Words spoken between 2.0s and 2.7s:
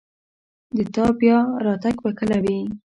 به کله وي